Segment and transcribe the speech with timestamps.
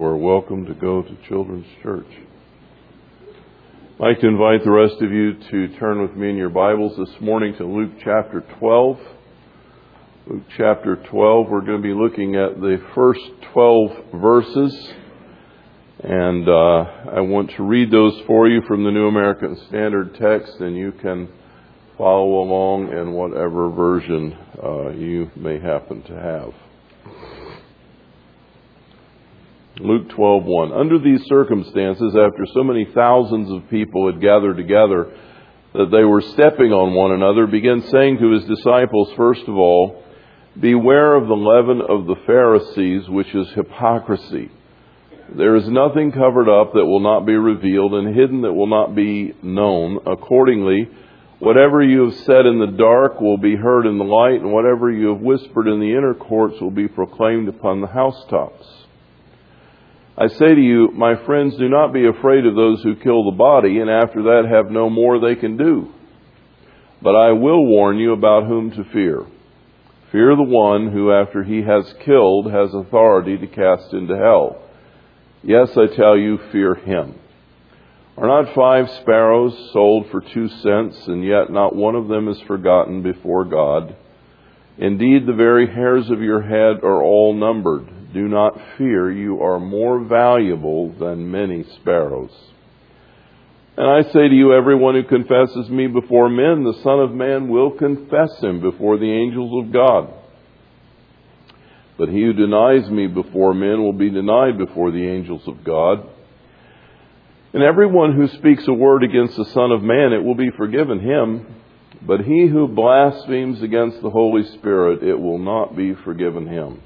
[0.00, 2.06] are welcome to go to Children's Church.
[3.96, 6.96] I'd like to invite the rest of you to turn with me in your Bibles
[6.96, 8.96] this morning to Luke chapter 12.
[10.28, 13.22] Luke chapter 12, we're going to be looking at the first
[13.52, 14.88] 12 verses.
[16.04, 20.60] And uh, I want to read those for you from the New American Standard Text,
[20.60, 21.28] and you can
[21.96, 26.67] follow along in whatever version uh, you may happen to have.
[29.80, 35.12] Luke 12:1 Under these circumstances after so many thousands of people had gathered together
[35.72, 40.02] that they were stepping on one another began saying to his disciples first of all
[40.58, 44.50] beware of the leaven of the Pharisees which is hypocrisy.
[45.36, 48.96] There is nothing covered up that will not be revealed and hidden that will not
[48.96, 50.00] be known.
[50.06, 50.88] Accordingly
[51.38, 54.90] whatever you have said in the dark will be heard in the light and whatever
[54.90, 58.77] you have whispered in the inner courts will be proclaimed upon the housetops
[60.20, 63.36] I say to you, my friends, do not be afraid of those who kill the
[63.36, 65.92] body, and after that have no more they can do.
[67.00, 69.24] But I will warn you about whom to fear.
[70.10, 74.60] Fear the one who, after he has killed, has authority to cast into hell.
[75.44, 77.14] Yes, I tell you, fear him.
[78.16, 82.40] Are not five sparrows sold for two cents, and yet not one of them is
[82.40, 83.94] forgotten before God?
[84.78, 88.12] Indeed, the very hairs of your head are all numbered.
[88.14, 92.30] Do not fear, you are more valuable than many sparrows.
[93.76, 97.48] And I say to you, everyone who confesses me before men, the Son of Man
[97.48, 100.14] will confess him before the angels of God.
[101.96, 106.08] But he who denies me before men will be denied before the angels of God.
[107.52, 111.00] And everyone who speaks a word against the Son of Man, it will be forgiven
[111.00, 111.57] him.
[112.00, 116.82] But he who blasphemes against the Holy Spirit, it will not be forgiven him.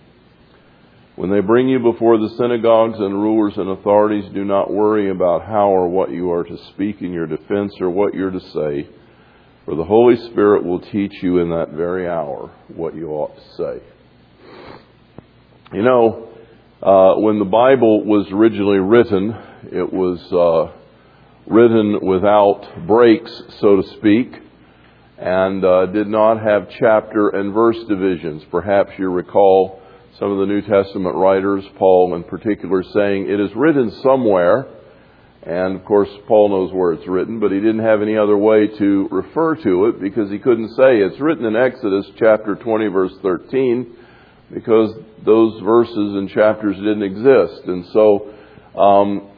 [1.16, 5.44] When they bring you before the synagogues and rulers and authorities, do not worry about
[5.44, 8.88] how or what you are to speak in your defense or what you're to say,
[9.66, 13.56] for the Holy Spirit will teach you in that very hour what you ought to
[13.56, 13.82] say.
[15.74, 16.28] You know,
[16.82, 19.36] uh, when the Bible was originally written,
[19.70, 20.72] it was uh,
[21.46, 23.30] written without breaks,
[23.60, 24.32] so to speak,
[25.22, 28.42] and uh, did not have chapter and verse divisions.
[28.50, 29.80] Perhaps you recall
[30.18, 34.66] some of the New Testament writers, Paul in particular, saying it is written somewhere.
[35.44, 38.66] And of course, Paul knows where it's written, but he didn't have any other way
[38.66, 43.12] to refer to it because he couldn't say it's written in Exodus chapter 20, verse
[43.22, 43.96] 13,
[44.52, 44.92] because
[45.24, 47.62] those verses and chapters didn't exist.
[47.66, 48.34] And so,
[48.76, 49.28] um,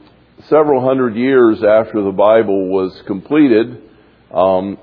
[0.49, 3.83] several hundred years after the Bible was completed,
[4.33, 4.79] um,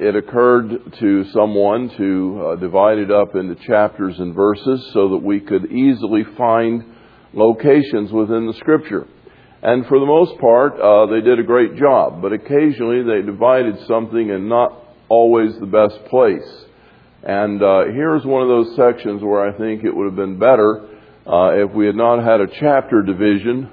[0.00, 5.22] it occurred to someone to uh, divide it up into chapters and verses so that
[5.22, 6.82] we could easily find
[7.34, 9.06] locations within the scripture.
[9.62, 13.76] And for the most part, uh, they did a great job, but occasionally they divided
[13.86, 14.72] something in not
[15.10, 16.48] always the best place.
[17.22, 20.88] And uh, here's one of those sections where I think it would have been better
[21.26, 23.70] uh, if we had not had a chapter division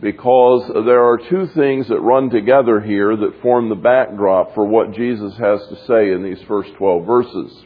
[0.00, 4.92] because there are two things that run together here that form the backdrop for what
[4.92, 7.64] Jesus has to say in these first 12 verses.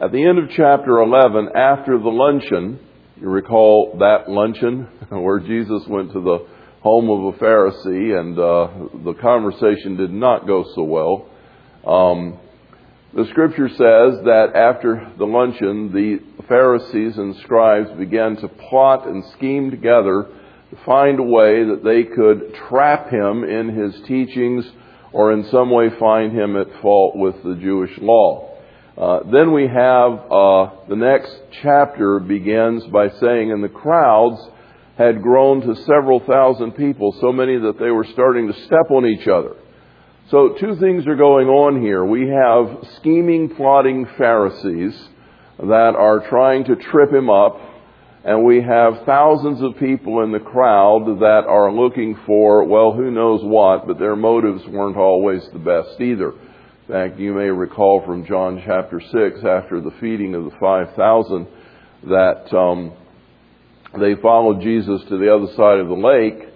[0.00, 2.78] At the end of chapter 11, after the luncheon,
[3.20, 6.46] you recall that luncheon where Jesus went to the
[6.82, 11.28] home of a Pharisee and uh, the conversation did not go so well.
[11.86, 12.38] Um,
[13.14, 19.24] the scripture says that after the luncheon, the Pharisees and scribes began to plot and
[19.32, 20.45] scheme together to
[20.84, 24.64] find a way that they could trap him in his teachings
[25.12, 28.52] or in some way find him at fault with the Jewish law.
[28.98, 34.40] Uh, then we have uh, the next chapter begins by saying, and the crowds
[34.96, 39.04] had grown to several thousand people, so many that they were starting to step on
[39.04, 39.54] each other.
[40.30, 42.04] So two things are going on here.
[42.04, 45.08] We have scheming, plotting Pharisees
[45.58, 47.60] that are trying to trip him up
[48.26, 53.12] and we have thousands of people in the crowd that are looking for, well, who
[53.12, 56.32] knows what, but their motives weren't always the best either.
[56.32, 59.12] In fact, you may recall from John chapter 6,
[59.44, 61.46] after the feeding of the 5,000,
[62.08, 62.94] that um,
[63.96, 66.48] they followed Jesus to the other side of the lake,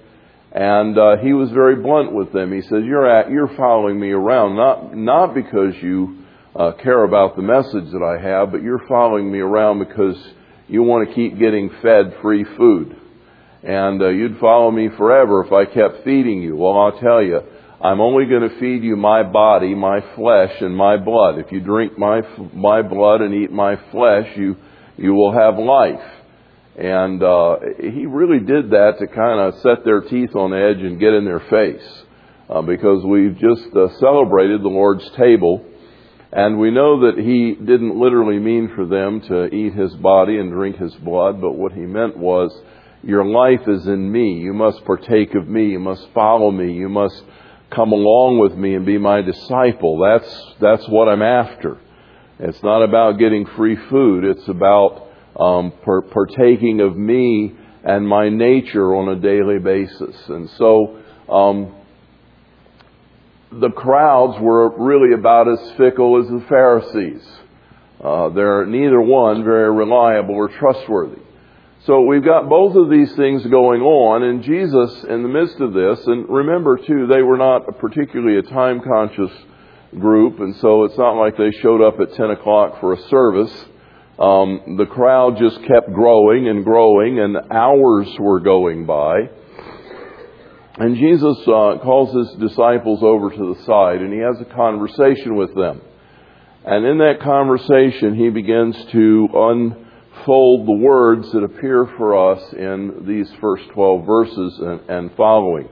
[0.51, 2.53] and uh, he was very blunt with them.
[2.53, 6.25] He says, "You're at, you're following me around not not because you
[6.57, 10.17] uh, care about the message that I have, but you're following me around because."
[10.71, 12.97] You want to keep getting fed free food.
[13.63, 16.57] And uh, you'd follow me forever if I kept feeding you.
[16.57, 17.41] Well, I'll tell you,
[17.83, 21.39] I'm only going to feed you my body, my flesh, and my blood.
[21.39, 22.21] If you drink my
[22.55, 24.57] my blood and eat my flesh, you
[24.97, 26.09] you will have life.
[26.77, 31.01] And uh, he really did that to kind of set their teeth on edge and
[31.01, 32.05] get in their face.
[32.49, 35.65] Uh, because we've just uh, celebrated the Lord's table.
[36.33, 40.53] And we know that he didn't literally mean for them to eat his body and
[40.53, 42.57] drink his blood, but what he meant was,
[43.03, 44.35] Your life is in me.
[44.35, 45.71] You must partake of me.
[45.71, 46.73] You must follow me.
[46.73, 47.23] You must
[47.71, 49.99] come along with me and be my disciple.
[49.99, 51.79] That's, that's what I'm after.
[52.39, 54.25] It's not about getting free food.
[54.25, 55.73] It's about um,
[56.13, 57.55] partaking of me
[57.85, 60.17] and my nature on a daily basis.
[60.29, 60.99] And so,
[61.29, 61.75] um,
[63.53, 67.27] the crowds were really about as fickle as the Pharisees.
[68.03, 71.21] Uh, they're neither one very reliable or trustworthy.
[71.87, 75.73] So we've got both of these things going on, and Jesus, in the midst of
[75.73, 79.33] this, and remember too, they were not particularly a time conscious
[79.99, 83.65] group, and so it's not like they showed up at 10 o'clock for a service.
[84.19, 89.31] Um, the crowd just kept growing and growing, and hours were going by.
[90.81, 95.37] And Jesus uh, calls his disciples over to the side, and he has a conversation
[95.37, 95.83] with them.
[96.65, 103.05] And in that conversation, he begins to unfold the words that appear for us in
[103.07, 105.69] these first 12 verses and, and following.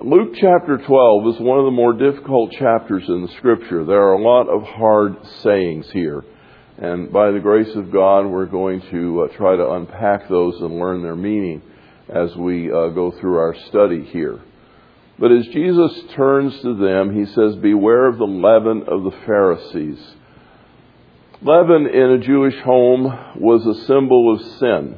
[0.00, 3.84] Luke chapter 12 is one of the more difficult chapters in the scripture.
[3.84, 6.24] There are a lot of hard sayings here.
[6.78, 10.78] And by the grace of God, we're going to uh, try to unpack those and
[10.78, 11.62] learn their meaning
[12.08, 14.40] as we uh, go through our study here.
[15.18, 19.98] But as Jesus turns to them, he says, Beware of the leaven of the Pharisees.
[21.42, 23.04] Leaven in a Jewish home
[23.36, 24.96] was a symbol of sin.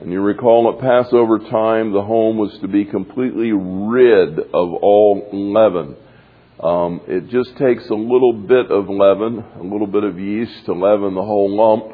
[0.00, 5.28] And you recall at Passover time, the home was to be completely rid of all
[5.32, 5.96] leaven.
[6.60, 10.72] Um, it just takes a little bit of leaven, a little bit of yeast to
[10.72, 11.93] leaven the whole lump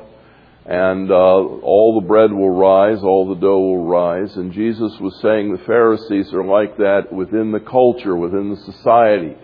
[0.67, 4.37] and uh, all the bread will rise, all the dough will rise.
[4.37, 9.35] And Jesus was saying the Pharisees are like that within the culture, within the society.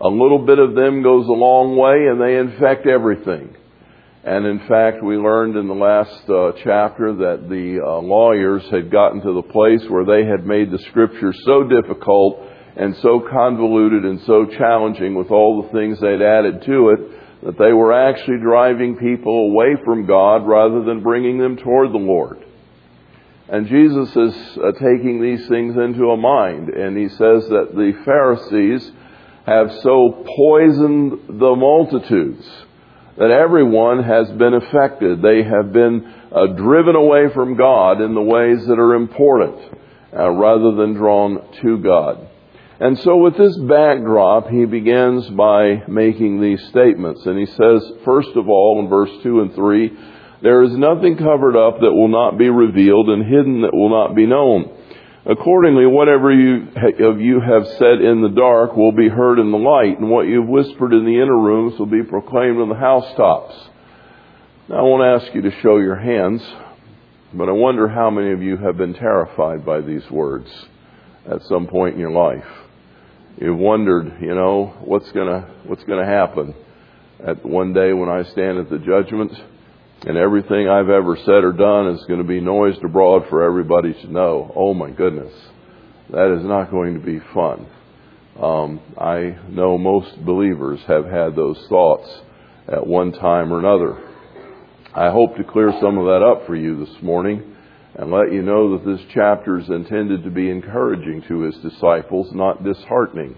[0.00, 3.56] A little bit of them goes a long way, and they infect everything.
[4.24, 8.90] And in fact, we learned in the last uh, chapter that the uh, lawyers had
[8.90, 12.40] gotten to the place where they had made the scripture so difficult
[12.76, 17.13] and so convoluted and so challenging with all the things they'd added to it
[17.44, 21.98] that they were actually driving people away from God rather than bringing them toward the
[21.98, 22.44] Lord.
[23.48, 27.92] And Jesus is uh, taking these things into a mind, and he says that the
[28.04, 28.90] Pharisees
[29.46, 32.46] have so poisoned the multitudes
[33.18, 35.20] that everyone has been affected.
[35.20, 39.60] They have been uh, driven away from God in the ways that are important
[40.16, 42.26] uh, rather than drawn to God.
[42.80, 47.24] And so, with this backdrop, he begins by making these statements.
[47.24, 49.98] And he says, first of all, in verse 2 and 3,
[50.42, 54.16] there is nothing covered up that will not be revealed, and hidden that will not
[54.16, 54.76] be known.
[55.24, 56.68] Accordingly, whatever you,
[57.06, 60.26] of you have said in the dark will be heard in the light, and what
[60.26, 63.54] you have whispered in the inner rooms will be proclaimed on the housetops.
[64.68, 66.42] Now, I won't ask you to show your hands,
[67.32, 70.50] but I wonder how many of you have been terrified by these words
[71.30, 72.63] at some point in your life
[73.36, 76.54] you've wondered, you know, what's gonna what's gonna happen
[77.26, 79.32] at one day when I stand at the judgment,
[80.06, 83.94] and everything I've ever said or done is going to be noised abroad for everybody
[83.94, 84.52] to know.
[84.54, 85.32] Oh my goodness,
[86.10, 87.66] that is not going to be fun.
[88.40, 92.08] Um, I know most believers have had those thoughts
[92.68, 94.10] at one time or another.
[94.94, 97.53] I hope to clear some of that up for you this morning
[97.96, 102.32] and let you know that this chapter is intended to be encouraging to his disciples,
[102.32, 103.36] not disheartening.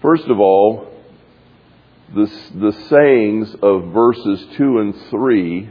[0.00, 0.92] First of all,
[2.14, 5.70] the, the sayings of verses 2 and 3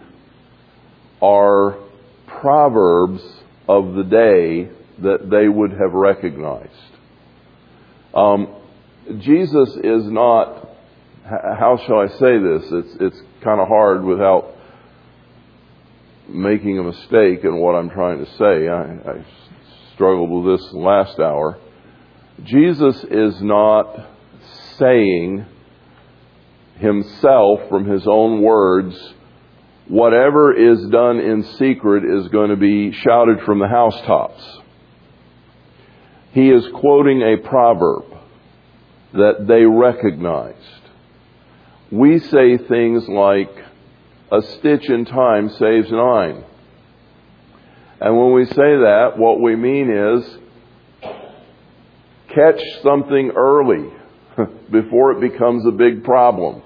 [1.21, 1.77] are
[2.27, 3.23] proverbs
[3.69, 6.71] of the day that they would have recognized.
[8.13, 8.55] Um,
[9.19, 10.69] Jesus is not,
[11.23, 12.63] how shall I say this?
[12.71, 14.53] It's, it's kind of hard without
[16.33, 18.67] making a mistake in what I'm trying to say.
[18.67, 19.25] I, I
[19.93, 21.59] struggled with this last hour.
[22.43, 24.09] Jesus is not
[24.77, 25.45] saying
[26.77, 28.95] himself from his own words,
[29.87, 34.41] whatever is done in secret is going to be shouted from the housetops.
[36.31, 38.05] He is quoting a proverb
[39.13, 40.57] that they recognized.
[41.91, 43.51] We say things like,
[44.33, 46.43] a stitch in time saves nine.
[48.01, 50.37] And when we say that, what we mean is
[52.33, 53.89] catch something early
[54.71, 56.63] before it becomes a big problem.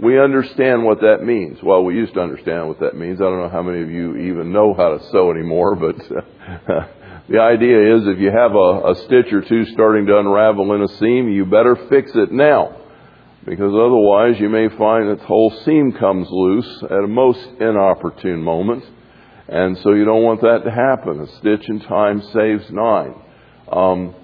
[0.00, 1.58] We understand what that means.
[1.62, 3.20] Well, we used to understand what that means.
[3.20, 5.96] I don't know how many of you even know how to sew anymore, but
[7.28, 10.82] the idea is if you have a, a stitch or two starting to unravel in
[10.82, 12.77] a seam, you better fix it now.
[13.48, 18.42] Because otherwise you may find that the whole seam comes loose at a most inopportune
[18.42, 18.84] moment.
[19.48, 21.20] And so you don't want that to happen.
[21.20, 23.14] A stitch in time saves nine.
[23.72, 24.14] Um,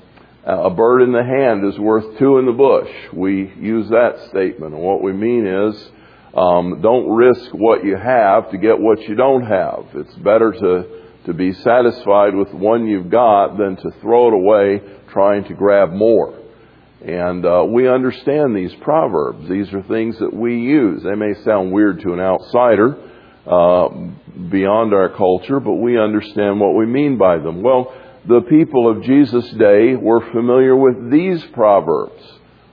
[0.44, 2.90] a bird in the hand is worth two in the bush.
[3.14, 4.74] We use that statement.
[4.74, 5.90] And what we mean is,
[6.34, 9.86] um, don't risk what you have to get what you don't have.
[9.94, 14.82] It's better to, to be satisfied with one you've got than to throw it away
[15.08, 16.43] trying to grab more.
[17.04, 19.46] And uh, we understand these proverbs.
[19.48, 21.02] These are things that we use.
[21.02, 22.96] They may sound weird to an outsider
[23.46, 23.88] uh,
[24.48, 27.62] beyond our culture, but we understand what we mean by them.
[27.62, 27.94] Well,
[28.26, 32.22] the people of Jesus' day were familiar with these proverbs.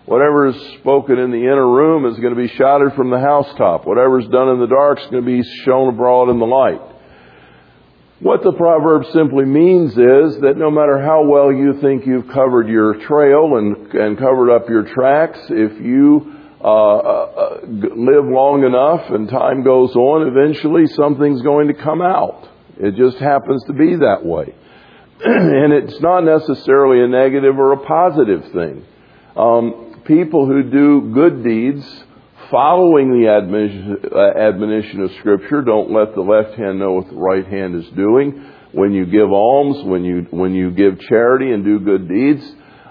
[0.06, 3.86] Whatever is spoken in the inner room is going to be shouted from the housetop.
[3.86, 6.82] Whatever is done in the dark is going to be shown abroad in the light.
[8.22, 12.68] What the proverb simply means is that no matter how well you think you've covered
[12.68, 16.32] your trail and, and covered up your tracks, if you
[16.64, 22.48] uh, uh, live long enough and time goes on, eventually something's going to come out.
[22.78, 24.54] It just happens to be that way.
[25.24, 28.86] and it's not necessarily a negative or a positive thing.
[29.36, 32.04] Um, people who do good deeds
[32.52, 37.48] following the admonition, uh, of Scripture don't let the left hand know what the right
[37.48, 38.46] hand is doing.
[38.74, 42.44] When you give alms, when you, when you give charity and do good deeds,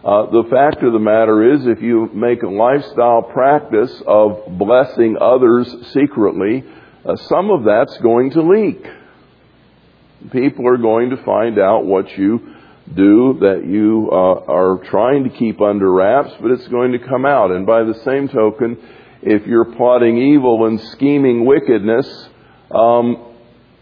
[0.03, 5.17] uh, the fact of the matter is if you make a lifestyle practice of blessing
[5.21, 6.65] others secretly,
[7.05, 8.87] uh, some of that's going to leak
[10.31, 12.55] people are going to find out what you
[12.95, 17.25] do that you uh, are trying to keep under wraps, but it's going to come
[17.25, 17.51] out.
[17.51, 18.77] And by the same token,
[19.23, 22.29] if you're plotting evil and scheming wickedness,
[22.71, 23.35] um,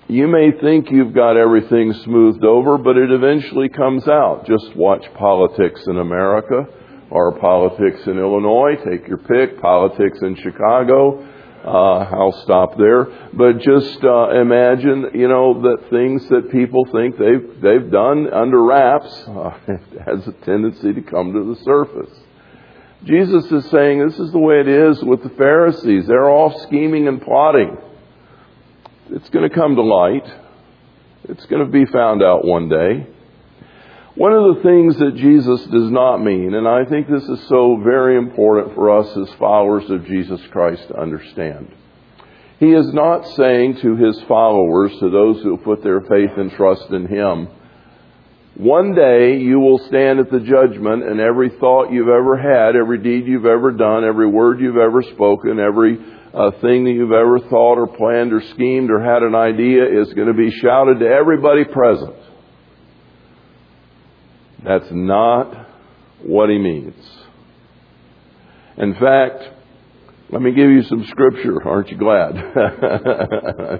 [0.09, 4.47] you may think you've got everything smoothed over, but it eventually comes out.
[4.47, 6.65] Just watch politics in America
[7.11, 8.77] or politics in Illinois.
[8.85, 9.61] Take your pick.
[9.61, 11.23] Politics in Chicago.
[11.65, 13.05] Uh, I'll stop there.
[13.35, 18.63] But just uh, imagine, you know, that things that people think they've they've done under
[18.63, 19.51] wraps uh,
[20.07, 22.17] has a tendency to come to the surface.
[23.05, 26.07] Jesus is saying this is the way it is with the Pharisees.
[26.07, 27.77] They're all scheming and plotting.
[29.11, 30.27] It's going to come to light.
[31.29, 33.07] It's going to be found out one day.
[34.15, 37.81] One of the things that Jesus does not mean, and I think this is so
[37.85, 41.73] very important for us as followers of Jesus Christ to understand.
[42.59, 46.91] He is not saying to his followers, to those who put their faith and trust
[46.91, 47.49] in him,
[48.59, 52.99] one day you will stand at the judgment and every thought you've ever had, every
[52.99, 55.97] deed you've ever done, every word you've ever spoken, every
[56.35, 60.13] uh, thing that you've ever thought or planned or schemed or had an idea is
[60.13, 62.17] going to be shouted to everybody present.
[64.65, 65.69] That's not
[66.25, 66.97] what he means.
[68.77, 69.51] In fact,
[70.31, 71.63] let me give you some scripture.
[71.67, 72.37] Aren't you glad?
[72.37, 73.79] I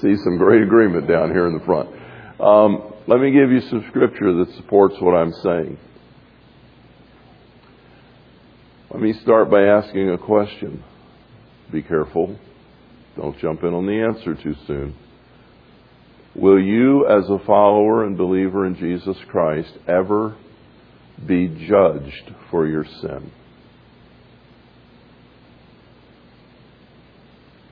[0.00, 1.90] See some great agreement down here in the front.
[2.40, 5.78] Um, let me give you some scripture that supports what I'm saying.
[8.90, 10.84] Let me start by asking a question.
[11.72, 12.38] Be careful.
[13.16, 14.94] Don't jump in on the answer too soon.
[16.34, 20.36] Will you, as a follower and believer in Jesus Christ, ever
[21.26, 23.32] be judged for your sin?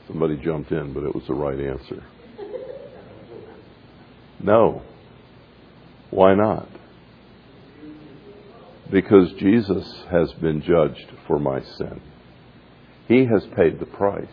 [0.06, 2.02] Somebody jumped in, but it was the right answer.
[4.42, 4.82] No.
[6.10, 6.68] Why not?
[8.90, 12.00] Because Jesus has been judged for my sin.
[13.08, 14.26] He has paid the price.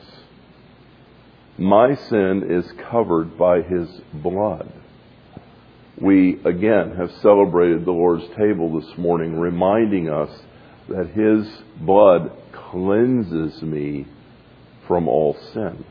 [1.57, 4.71] My sin is covered by his blood.
[5.99, 10.31] We again have celebrated the Lord's table this morning, reminding us
[10.89, 11.47] that his
[11.79, 14.07] blood cleanses me
[14.87, 15.85] from all sin.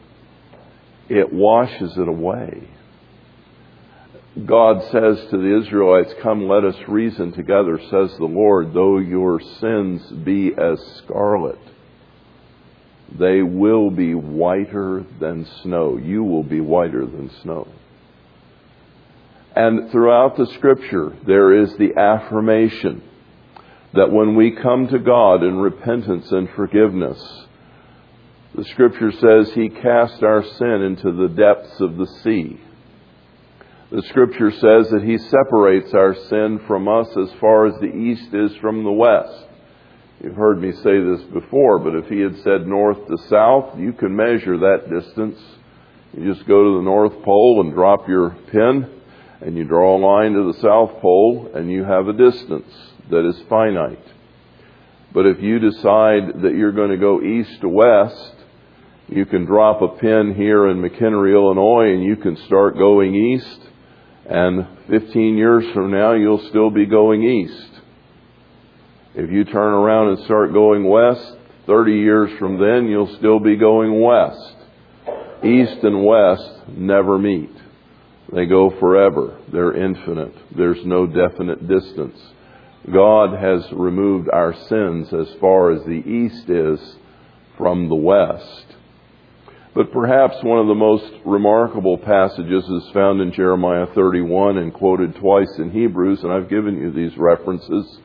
[1.09, 2.69] It washes it away.
[4.47, 9.41] God says to the Israelites, Come, let us reason together, says the Lord, though your
[9.61, 11.59] sins be as scarlet
[13.19, 15.99] they will be whiter than snow.
[15.99, 17.69] You will be whiter than snow.
[19.55, 23.03] And throughout the scripture, there is the affirmation
[23.93, 27.23] that when we come to God in repentance and forgiveness,
[28.55, 32.59] the scripture says he cast our sin into the depths of the sea.
[33.93, 38.33] The scripture says that he separates our sin from us as far as the east
[38.33, 39.45] is from the west.
[40.25, 43.93] You've heard me say this before, but if he had said north to south, you
[43.93, 45.39] can measure that distance.
[46.17, 48.89] You just go to the North Pole and drop your pin,
[49.43, 52.73] and you draw a line to the South Pole, and you have a distance
[53.11, 54.07] that is finite.
[55.13, 58.37] But if you decide that you're going to go east to west,
[59.09, 63.69] you can drop a pin here in McHenry, Illinois, and you can start going east.
[64.29, 67.71] And 15 years from now, you'll still be going east.
[69.15, 71.37] If you turn around and start going west,
[71.67, 74.57] 30 years from then, you'll still be going west.
[75.45, 77.51] East and west never meet.
[78.33, 79.39] They go forever.
[79.53, 80.35] They're infinite.
[80.57, 82.19] There's no definite distance.
[82.91, 86.81] God has removed our sins as far as the east is
[87.59, 88.67] from the west.
[89.75, 95.15] But perhaps one of the most remarkable passages is found in Jeremiah 31 and quoted
[95.17, 97.99] twice in Hebrews, and I've given you these references.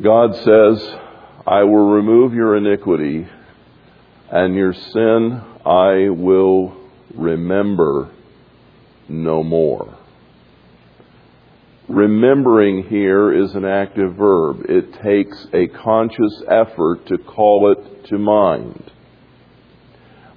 [0.00, 0.94] God says,
[1.46, 3.28] I will remove your iniquity
[4.30, 6.76] and your sin I will
[7.14, 8.10] remember
[9.08, 9.96] no more.
[11.88, 14.66] Remembering here is an active verb.
[14.68, 18.90] It takes a conscious effort to call it to mind.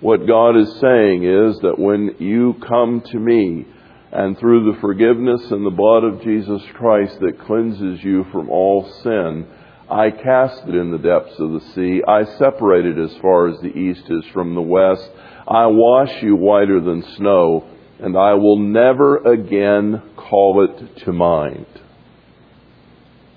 [0.01, 3.67] What God is saying is that when you come to me
[4.11, 8.91] and through the forgiveness and the blood of Jesus Christ that cleanses you from all
[9.03, 9.45] sin,
[9.91, 12.01] I cast it in the depths of the sea.
[12.07, 15.07] I separate it as far as the east is from the west.
[15.47, 21.67] I wash you whiter than snow, and I will never again call it to mind.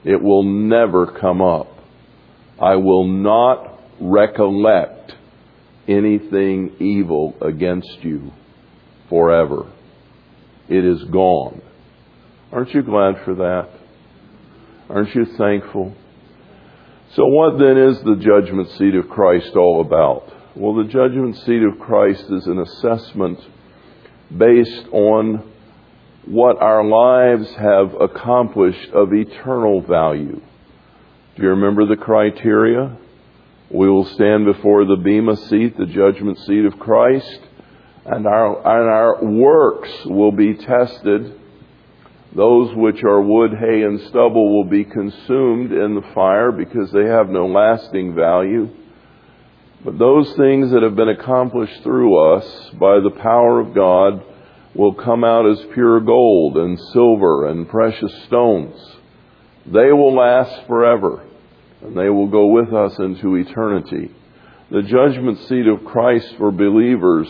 [0.02, 1.76] It will never come up.
[2.59, 4.93] I will not recollect
[5.88, 8.33] anything evil against you
[9.09, 9.71] forever.
[10.69, 11.61] It is gone.
[12.53, 13.69] Aren't you glad for that?
[14.88, 15.95] Aren't you thankful?
[17.14, 20.33] So, what then is the judgment seat of Christ all about?
[20.57, 23.41] Well, the judgment seat of Christ is an assessment
[24.37, 25.53] based on
[26.26, 30.40] what our lives have accomplished of eternal value.
[31.37, 32.97] Do you remember the criteria?
[33.74, 37.40] We will stand before the Bema seat, the judgment seat of Christ,
[38.06, 41.40] and our, and our works will be tested.
[42.37, 47.06] Those which are wood, hay, and stubble will be consumed in the fire because they
[47.06, 48.68] have no lasting value.
[49.84, 54.22] But those things that have been accomplished through us by the power of God
[54.76, 58.80] will come out as pure gold and silver and precious stones.
[59.66, 61.23] They will last forever
[61.85, 64.11] and they will go with us into eternity.
[64.70, 67.29] The judgment seat of Christ for believers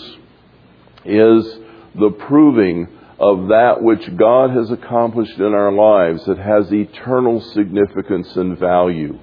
[1.04, 1.58] is
[1.94, 2.88] the proving
[3.18, 9.18] of that which God has accomplished in our lives that has eternal significance and value.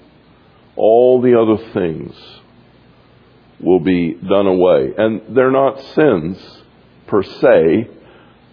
[0.76, 2.14] All the other things
[3.60, 4.94] will be done away.
[4.98, 6.38] And they're not sins
[7.08, 7.90] per se.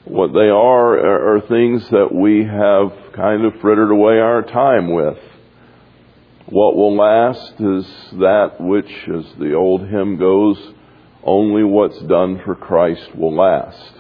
[0.05, 5.19] What they are are things that we have kind of frittered away our time with.
[6.51, 7.87] What will last is
[8.21, 10.57] that which, as the old hymn goes,
[11.23, 13.93] only what's done for Christ will last.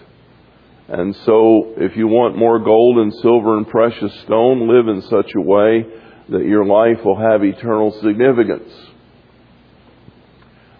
[0.88, 5.30] And so, if you want more gold and silver and precious stone, live in such
[5.36, 5.84] a way
[6.30, 8.72] that your life will have eternal significance.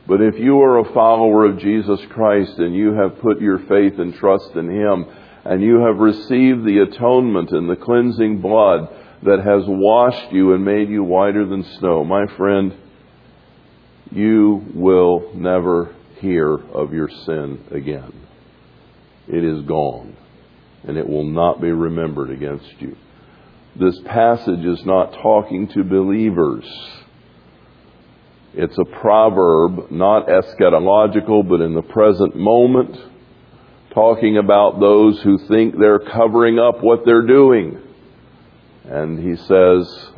[0.07, 3.99] But if you are a follower of Jesus Christ and you have put your faith
[3.99, 5.05] and trust in Him,
[5.45, 8.89] and you have received the atonement and the cleansing blood
[9.23, 12.75] that has washed you and made you whiter than snow, my friend,
[14.11, 18.13] you will never hear of your sin again.
[19.27, 20.17] It is gone,
[20.87, 22.97] and it will not be remembered against you.
[23.79, 26.65] This passage is not talking to believers.
[28.55, 32.97] It's a proverb, not eschatological, but in the present moment,
[33.93, 37.81] talking about those who think they're covering up what they're doing.
[38.89, 40.09] And he says,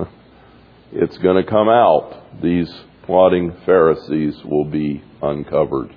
[0.93, 2.41] it's going to come out.
[2.41, 5.93] These plotting Pharisees will be uncovered.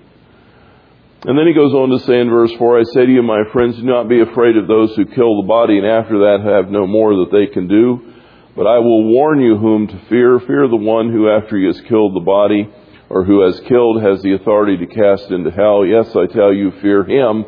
[1.26, 3.44] And then he goes on to say in verse 4, I say to you, my
[3.54, 6.72] friends, do not be afraid of those who kill the body and after that have
[6.72, 8.14] no more that they can do.
[8.56, 10.40] But I will warn you whom to fear.
[10.40, 12.68] Fear the one who after he has killed the body
[13.10, 15.86] or who has killed has the authority to cast into hell.
[15.86, 17.46] Yes, I tell you, fear him.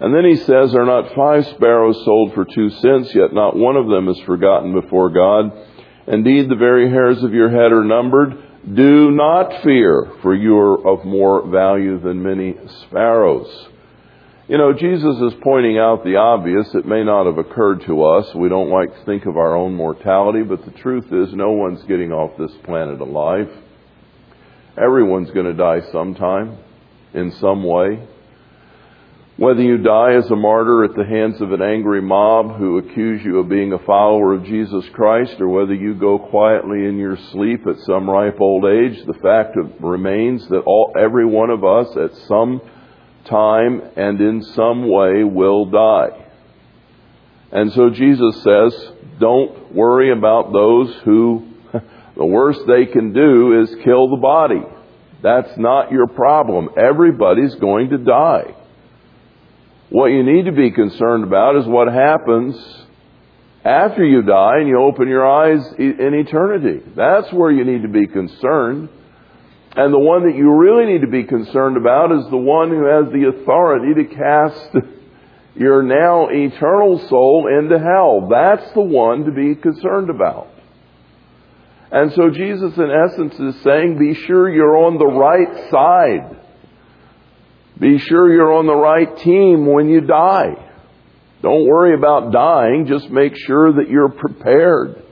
[0.00, 3.76] And then he says, Are not five sparrows sold for two cents, yet not one
[3.76, 5.52] of them is forgotten before God?
[6.06, 8.36] Indeed, the very hairs of your head are numbered.
[8.74, 13.68] Do not fear, for you are of more value than many sparrows.
[14.48, 16.74] You know, Jesus is pointing out the obvious.
[16.74, 18.34] It may not have occurred to us.
[18.34, 21.82] We don't like to think of our own mortality, but the truth is no one's
[21.84, 23.50] getting off this planet alive.
[24.82, 26.56] Everyone's going to die sometime,
[27.12, 28.06] in some way.
[29.38, 33.24] Whether you die as a martyr at the hands of an angry mob who accuse
[33.24, 37.16] you of being a follower of Jesus Christ, or whether you go quietly in your
[37.30, 41.86] sleep at some ripe old age, the fact remains that all, every one of us
[41.96, 42.60] at some
[43.26, 46.26] time and in some way will die.
[47.52, 51.46] And so Jesus says, don't worry about those who
[52.16, 54.62] the worst they can do is kill the body.
[55.22, 56.70] That's not your problem.
[56.76, 58.56] Everybody's going to die.
[59.90, 62.54] What you need to be concerned about is what happens
[63.64, 66.82] after you die and you open your eyes in eternity.
[66.94, 68.90] That's where you need to be concerned.
[69.76, 72.84] And the one that you really need to be concerned about is the one who
[72.84, 74.76] has the authority to cast
[75.54, 78.28] your now eternal soul into hell.
[78.30, 80.48] That's the one to be concerned about.
[81.90, 86.36] And so Jesus, in essence, is saying, be sure you're on the right side.
[87.78, 90.54] Be sure you're on the right team when you die.
[91.42, 92.86] Don't worry about dying.
[92.86, 95.02] Just make sure that you're prepared,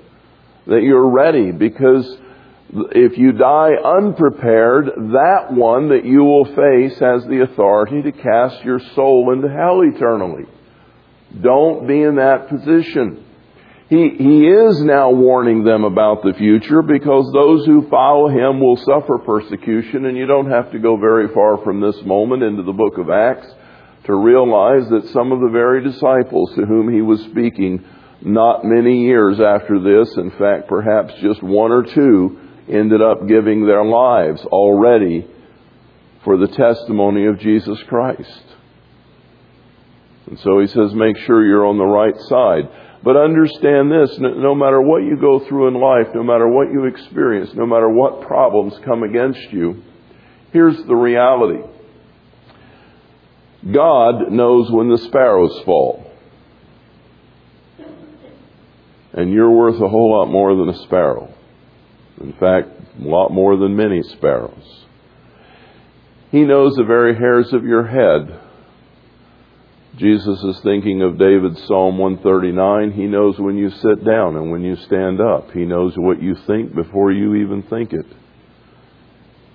[0.66, 2.18] that you're ready, because
[2.70, 8.64] if you die unprepared, that one that you will face has the authority to cast
[8.64, 10.44] your soul into hell eternally.
[11.40, 13.24] Don't be in that position.
[13.88, 18.76] He, he is now warning them about the future because those who follow him will
[18.78, 22.72] suffer persecution, and you don't have to go very far from this moment into the
[22.72, 23.46] book of Acts
[24.04, 27.84] to realize that some of the very disciples to whom he was speaking
[28.22, 33.66] not many years after this, in fact, perhaps just one or two, ended up giving
[33.66, 35.28] their lives already
[36.24, 38.42] for the testimony of Jesus Christ.
[40.26, 42.68] And so he says, make sure you're on the right side.
[43.06, 46.86] But understand this no matter what you go through in life, no matter what you
[46.86, 49.80] experience, no matter what problems come against you,
[50.52, 51.62] here's the reality
[53.72, 56.10] God knows when the sparrows fall.
[59.12, 61.32] And you're worth a whole lot more than a sparrow.
[62.20, 64.84] In fact, a lot more than many sparrows.
[66.32, 68.45] He knows the very hairs of your head.
[69.98, 72.92] Jesus is thinking of David's Psalm 139.
[72.92, 75.52] He knows when you sit down and when you stand up.
[75.52, 78.06] He knows what you think before you even think it.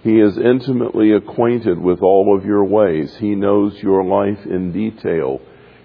[0.02, 3.16] He is intimately acquainted with all of your ways.
[3.18, 5.42] He knows your life in detail.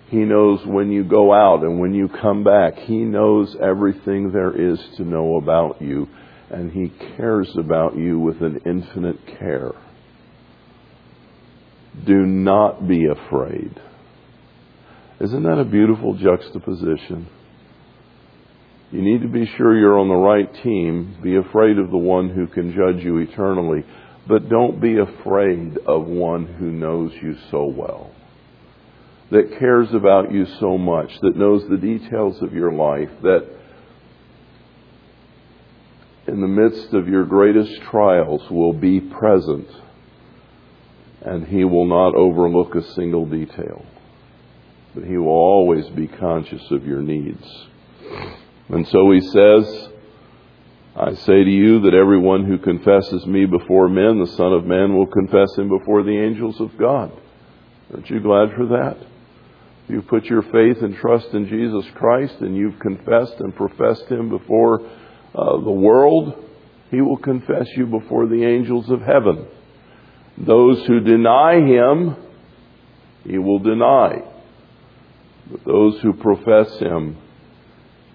[0.08, 2.78] He knows when you go out and when you come back.
[2.78, 6.08] He knows everything there is to know about you
[6.48, 9.72] and He cares about you with an infinite care.
[12.06, 13.80] Do not be afraid.
[15.18, 17.28] Isn't that a beautiful juxtaposition?
[18.92, 21.18] You need to be sure you're on the right team.
[21.22, 23.84] Be afraid of the one who can judge you eternally.
[24.28, 28.10] But don't be afraid of one who knows you so well,
[29.30, 33.48] that cares about you so much, that knows the details of your life, that
[36.28, 39.68] in the midst of your greatest trials will be present
[41.22, 43.84] and he will not overlook a single detail.
[44.96, 47.46] But he will always be conscious of your needs.
[48.70, 49.88] And so he says,
[50.96, 54.96] I say to you that everyone who confesses me before men, the Son of Man
[54.96, 57.12] will confess him before the angels of God.
[57.92, 58.96] Aren't you glad for that?
[59.86, 64.30] You've put your faith and trust in Jesus Christ and you've confessed and professed him
[64.30, 66.42] before uh, the world,
[66.90, 69.46] he will confess you before the angels of heaven.
[70.38, 72.16] Those who deny him,
[73.24, 74.35] he will deny.
[75.50, 77.16] But those who profess him,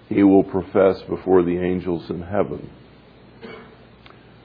[0.08, 2.70] he will profess before the angels in heaven.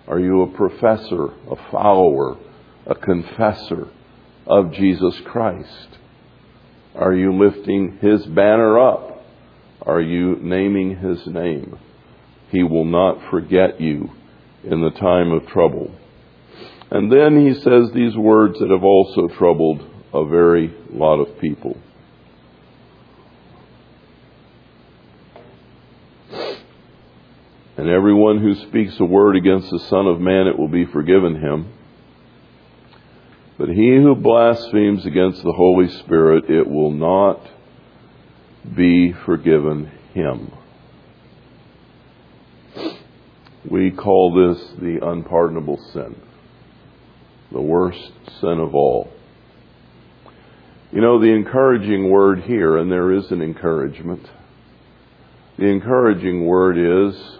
[0.07, 2.37] Are you a professor, a follower,
[2.85, 3.89] a confessor
[4.45, 5.89] of Jesus Christ?
[6.95, 9.25] Are you lifting his banner up?
[9.81, 11.77] Are you naming his name?
[12.49, 14.09] He will not forget you
[14.63, 15.93] in the time of trouble.
[16.89, 21.77] And then he says these words that have also troubled a very lot of people.
[27.77, 31.39] And everyone who speaks a word against the Son of Man, it will be forgiven
[31.39, 31.71] him.
[33.59, 37.39] But he who blasphemes against the Holy Spirit, it will not
[38.75, 40.51] be forgiven him.
[43.69, 46.15] We call this the unpardonable sin,
[47.51, 48.11] the worst
[48.41, 49.11] sin of all.
[50.91, 54.27] You know, the encouraging word here, and there is an encouragement,
[55.59, 57.37] the encouraging word is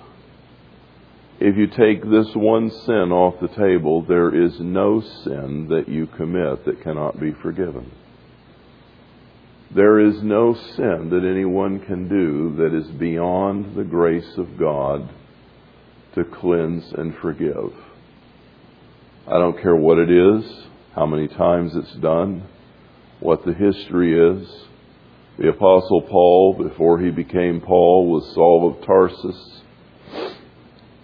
[1.40, 6.08] if you take this one sin off the table, there is no sin that you
[6.08, 7.92] commit that cannot be forgiven.
[9.76, 15.10] There is no sin that anyone can do that is beyond the grace of God
[16.16, 17.74] to cleanse and forgive.
[19.28, 20.44] I don't care what it is,
[20.96, 22.48] how many times it's done,
[23.20, 24.48] what the history is.
[25.38, 29.62] The Apostle Paul, before he became Paul, was Saul of Tarsus.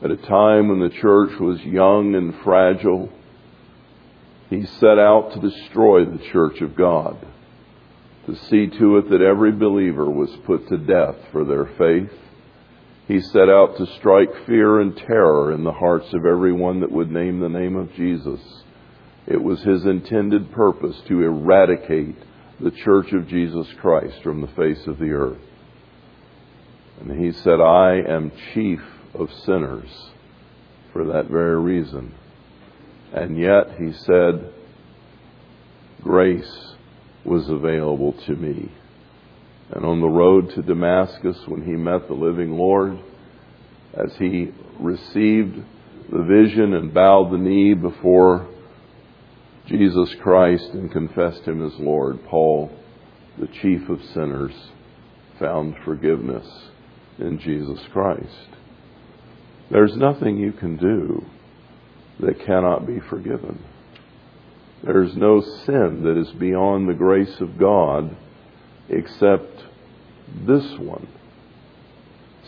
[0.04, 3.08] At a time when the church was young and fragile,
[4.50, 7.26] he set out to destroy the church of God,
[8.26, 12.12] to see to it that every believer was put to death for their faith.
[13.08, 17.10] He set out to strike fear and terror in the hearts of everyone that would
[17.10, 18.42] name the name of Jesus.
[19.26, 22.18] It was his intended purpose to eradicate
[22.60, 25.42] the church of Jesus Christ from the face of the earth.
[27.00, 28.82] And he said, I am chief
[29.14, 29.90] of sinners
[30.92, 32.14] for that very reason.
[33.14, 34.52] And yet, he said,
[36.02, 36.76] grace
[37.24, 38.72] was available to me.
[39.72, 43.00] And on the road to Damascus, when he met the living Lord,
[43.94, 45.56] as he received
[46.12, 48.48] the vision and bowed the knee before
[49.68, 52.72] Jesus Christ and confessed him as Lord, Paul,
[53.40, 54.54] the chief of sinners,
[55.40, 56.46] found forgiveness
[57.20, 58.50] in Jesus Christ.
[59.74, 61.26] There's nothing you can do
[62.20, 63.58] that cannot be forgiven.
[64.84, 68.16] There's no sin that is beyond the grace of God
[68.88, 69.64] except
[70.46, 71.08] this one.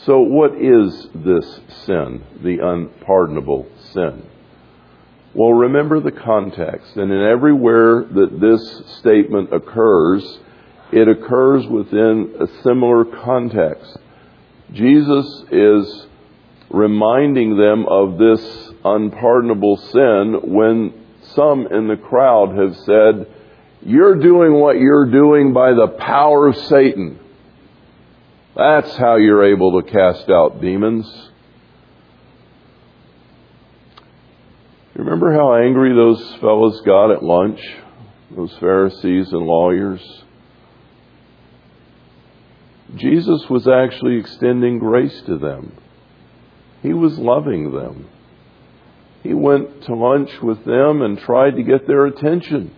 [0.06, 4.24] So, what is this sin, the unpardonable sin?
[5.34, 10.38] Well, remember the context, and in everywhere that this statement occurs,
[10.92, 13.98] it occurs within a similar context.
[14.74, 16.06] Jesus is
[16.70, 18.42] reminding them of this
[18.84, 20.94] unpardonable sin when
[21.34, 23.28] some in the crowd have said,
[23.82, 27.20] You're doing what you're doing by the power of Satan.
[28.56, 31.06] That's how you're able to cast out demons.
[34.96, 37.60] Remember how angry those fellows got at lunch?
[38.34, 40.02] Those Pharisees and lawyers?
[42.96, 45.74] Jesus was actually extending grace to them.
[46.86, 48.08] He was loving them.
[49.24, 52.72] He went to lunch with them and tried to get their attention.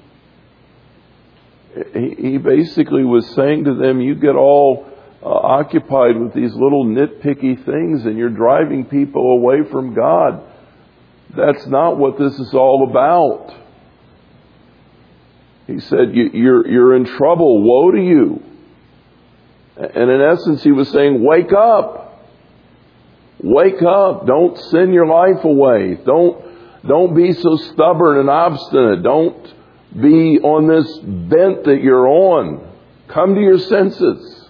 [1.93, 4.87] He basically was saying to them, You get all
[5.21, 10.41] uh, occupied with these little nitpicky things and you're driving people away from God.
[11.35, 13.53] That's not what this is all about.
[15.67, 17.61] He said, you're, you're in trouble.
[17.61, 18.41] Woe to you.
[19.75, 22.06] And in essence, he was saying, Wake up.
[23.43, 24.25] Wake up.
[24.25, 25.97] Don't send your life away.
[26.05, 26.43] Don't,
[26.87, 29.03] don't be so stubborn and obstinate.
[29.03, 29.53] Don't
[29.95, 32.67] be on this bent that you're on.
[33.07, 34.49] Come to your senses.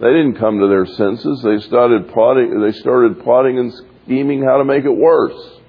[0.00, 1.42] They didn't come to their senses.
[1.42, 3.72] They started plotting, they started plotting and
[4.04, 5.60] scheming how to make it worse.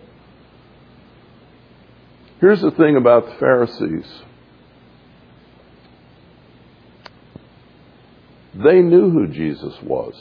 [2.42, 4.06] Here's the thing about the Pharisees.
[8.56, 10.16] They knew who Jesus was.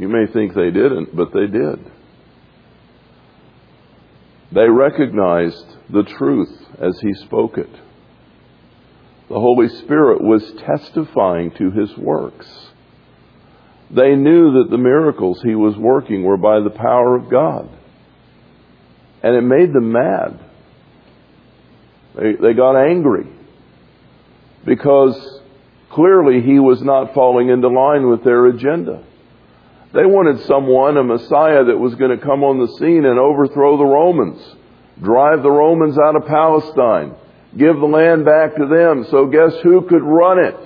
[0.00, 1.78] You may think they didn't, but they did.
[4.50, 7.68] They recognized the truth as he spoke it.
[9.28, 12.48] The Holy Spirit was testifying to his works.
[13.90, 17.68] They knew that the miracles he was working were by the power of God.
[19.22, 20.40] And it made them mad.
[22.16, 23.26] They, they got angry
[24.64, 25.42] because
[25.90, 29.04] clearly he was not falling into line with their agenda.
[29.92, 33.76] They wanted someone, a Messiah, that was going to come on the scene and overthrow
[33.76, 34.40] the Romans,
[35.02, 37.14] drive the Romans out of Palestine,
[37.56, 39.06] give the land back to them.
[39.10, 40.56] So guess who could run it?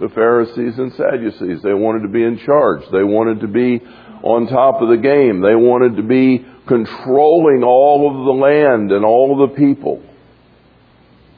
[0.00, 1.62] The Pharisees and Sadducees.
[1.62, 2.82] They wanted to be in charge.
[2.90, 3.80] They wanted to be
[4.24, 5.40] on top of the game.
[5.40, 10.02] They wanted to be controlling all of the land and all of the people.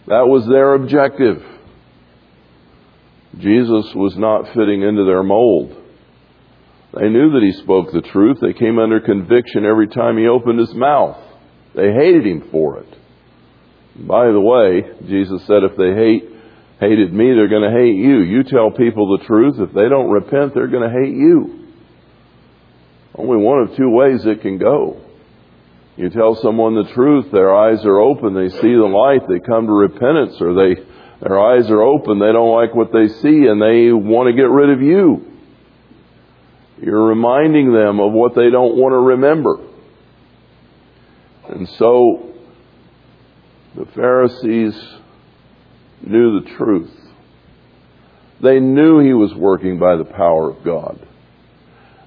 [0.07, 1.45] That was their objective.
[3.39, 5.75] Jesus was not fitting into their mold.
[6.95, 8.39] They knew that he spoke the truth.
[8.41, 11.19] They came under conviction every time he opened his mouth.
[11.75, 12.89] They hated him for it.
[13.97, 16.33] By the way, Jesus said if they hate
[16.81, 18.21] hated me, they're going to hate you.
[18.21, 19.57] You tell people the truth.
[19.59, 21.67] If they don't repent, they're going to hate you.
[23.15, 25.01] Only one of two ways it can go.
[25.97, 29.67] You tell someone the truth, their eyes are open, they see the light, they come
[29.67, 30.83] to repentance, or they,
[31.21, 34.51] their eyes are open, they don't like what they see, and they want to get
[34.51, 35.33] rid of you.
[36.81, 39.57] You're reminding them of what they don't want to remember.
[41.49, 42.35] And so,
[43.77, 44.75] the Pharisees
[46.03, 46.91] knew the truth.
[48.43, 51.07] They knew he was working by the power of God.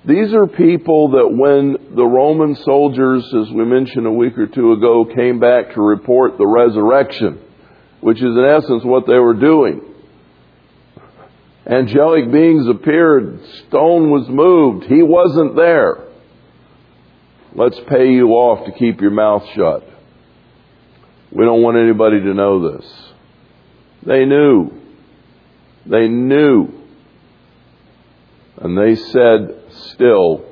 [0.06, 4.74] These are people that when the Roman soldiers, as we mentioned a week or two
[4.74, 7.40] ago, came back to report the resurrection,
[8.02, 9.82] which is in essence what they were doing.
[11.68, 16.08] Angelic beings appeared, stone was moved, he wasn't there.
[17.54, 19.84] Let's pay you off to keep your mouth shut.
[21.32, 22.86] We don't want anybody to know this.
[24.06, 24.72] They knew.
[25.86, 26.70] They knew.
[28.58, 29.62] And they said,
[29.94, 30.46] still,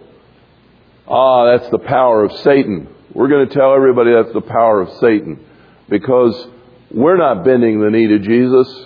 [1.07, 2.87] ah, that's the power of Satan.
[3.13, 5.43] We're going to tell everybody that's the power of Satan
[5.89, 6.47] because
[6.91, 8.85] we're not bending the knee to Jesus.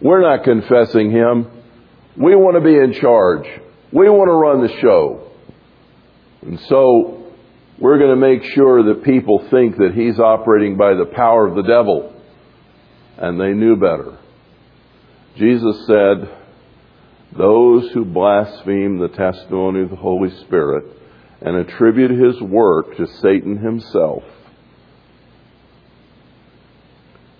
[0.00, 1.46] We're not confessing Him.
[2.16, 3.46] We want to be in charge.
[3.92, 5.30] We want to run the show.
[6.42, 7.32] And so
[7.78, 11.56] we're going to make sure that people think that He's operating by the power of
[11.56, 12.14] the devil.
[13.18, 14.18] And they knew better.
[15.36, 16.36] Jesus said,
[17.36, 20.84] those who blaspheme the testimony of the Holy Spirit
[21.40, 24.24] and attribute his work to Satan himself,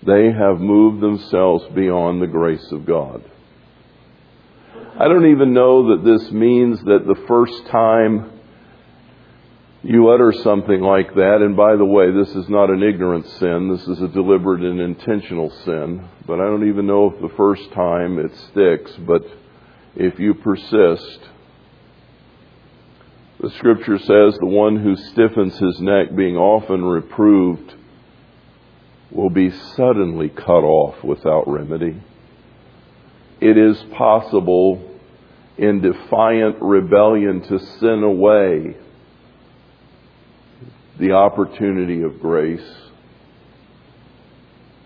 [0.05, 3.23] they have moved themselves beyond the grace of God.
[4.99, 8.31] I don't even know that this means that the first time
[9.83, 13.69] you utter something like that, and by the way, this is not an ignorant sin,
[13.69, 17.71] this is a deliberate and intentional sin, but I don't even know if the first
[17.71, 19.23] time it sticks, but
[19.95, 21.19] if you persist.
[23.39, 27.73] The scripture says the one who stiffens his neck, being often reproved,
[29.11, 32.01] will be suddenly cut off without remedy.
[33.39, 34.91] It is possible
[35.57, 38.77] in defiant rebellion to sin away
[40.99, 42.75] the opportunity of grace.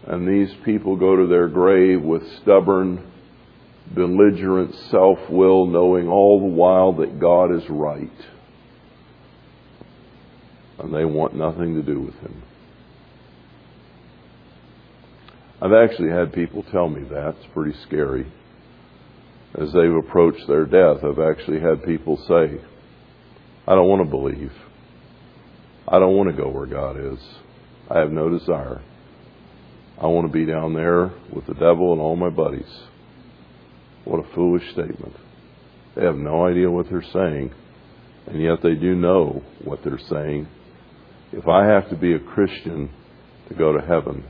[0.07, 3.11] And these people go to their grave with stubborn
[3.93, 8.09] belligerent self will, knowing all the while that God is right.
[10.79, 12.41] And they want nothing to do with Him.
[15.65, 17.37] I've actually had people tell me that.
[17.39, 18.31] It's pretty scary.
[19.59, 22.61] As they've approached their death, I've actually had people say,
[23.65, 24.51] I don't want to believe.
[25.87, 27.17] I don't want to go where God is.
[27.89, 28.83] I have no desire.
[29.99, 32.71] I want to be down there with the devil and all my buddies.
[34.03, 35.15] What a foolish statement.
[35.95, 37.51] They have no idea what they're saying,
[38.27, 40.47] and yet they do know what they're saying.
[41.31, 42.91] If I have to be a Christian
[43.49, 44.25] to go to heaven,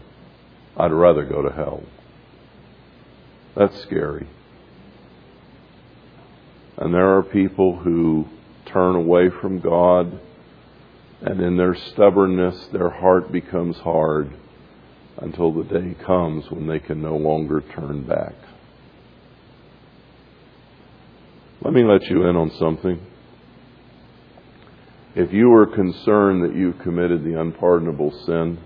[0.78, 1.84] I'd rather go to hell.
[3.56, 4.28] That's scary.
[6.78, 8.26] And there are people who
[8.66, 10.20] turn away from God,
[11.22, 14.34] and in their stubbornness, their heart becomes hard
[15.18, 18.36] until the day comes when they can no longer turn back.
[21.62, 23.00] Let me let you in on something.
[25.16, 28.60] If you were concerned that you've committed the unpardonable sin,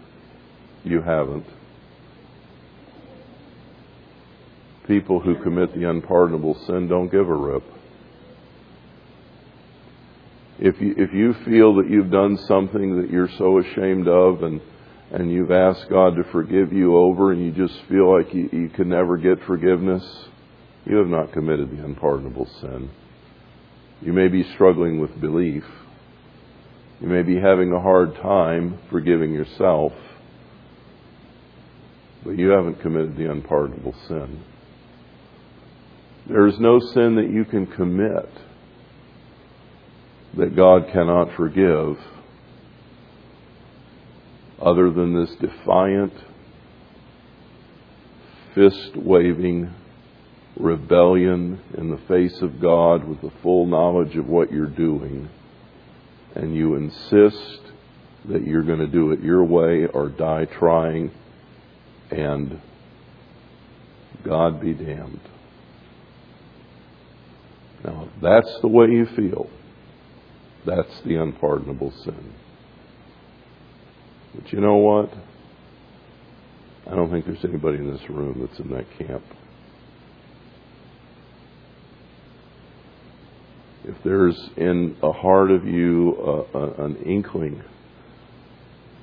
[0.84, 1.46] you haven't.
[4.90, 7.62] People who commit the unpardonable sin don't give a rip.
[10.58, 14.60] If you, if you feel that you've done something that you're so ashamed of and,
[15.12, 18.70] and you've asked God to forgive you over and you just feel like you, you
[18.70, 20.04] can never get forgiveness,
[20.86, 22.90] you have not committed the unpardonable sin.
[24.02, 25.66] You may be struggling with belief.
[27.00, 29.94] You may be having a hard time forgiving yourself,
[32.26, 34.44] but you haven't committed the unpardonable sin.
[36.30, 38.30] There is no sin that you can commit
[40.38, 41.98] that God cannot forgive
[44.62, 46.14] other than this defiant,
[48.54, 49.74] fist waving
[50.56, 55.30] rebellion in the face of God with the full knowledge of what you're doing,
[56.36, 57.62] and you insist
[58.26, 61.10] that you're going to do it your way or die trying,
[62.12, 62.62] and
[64.24, 65.22] God be damned.
[67.84, 69.50] Now, if that's the way you feel,
[70.66, 72.34] that's the unpardonable sin.
[74.36, 75.12] But you know what?
[76.92, 79.24] I don't think there's anybody in this room that's in that camp.
[83.90, 87.64] if there's in a heart of you uh, an inkling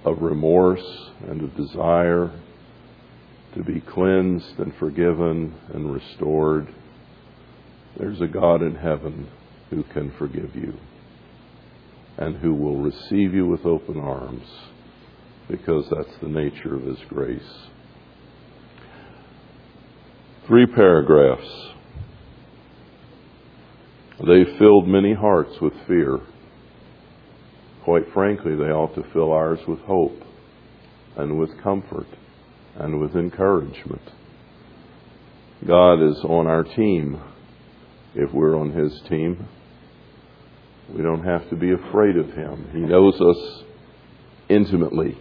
[0.04, 2.30] of remorse and a desire
[3.54, 6.72] to be cleansed and forgiven and restored,
[7.98, 9.28] there's a God in heaven
[9.70, 10.74] who can forgive you
[12.18, 14.46] and who will receive you with open arms
[15.48, 17.40] because that's the nature of His grace.
[20.46, 21.48] Three paragraphs.
[24.26, 26.18] They filled many hearts with fear.
[27.84, 30.22] Quite frankly, they ought to fill ours with hope
[31.16, 32.06] and with comfort
[32.76, 34.02] and with encouragement.
[35.66, 37.20] God is on our team
[38.16, 39.46] if we're on His team.
[40.94, 42.70] We don't have to be afraid of Him.
[42.72, 43.64] He knows us
[44.48, 45.18] intimately,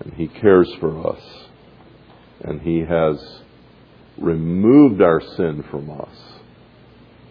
[0.00, 1.22] and He cares for us,
[2.42, 3.40] and He has
[4.18, 6.16] removed our sin from us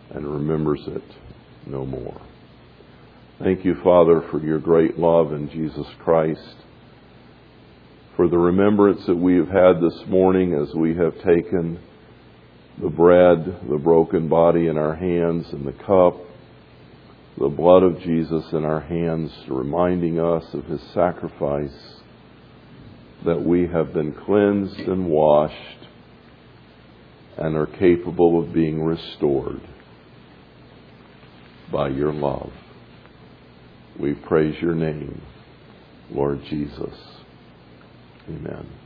[0.10, 1.04] and remembers it
[1.68, 2.20] no more.
[3.39, 6.56] Thank you, Father, for your great love in Jesus Christ,
[8.16, 11.80] for the remembrance that we have had this morning as we have taken
[12.82, 16.18] the bread, the broken body in our hands, and the cup,
[17.38, 22.02] the blood of Jesus in our hands, reminding us of his sacrifice,
[23.26, 25.56] that we have been cleansed and washed
[27.38, 29.62] and are capable of being restored
[31.72, 32.52] by your love.
[34.00, 35.22] We praise your name,
[36.10, 36.96] Lord Jesus.
[38.28, 38.81] Amen.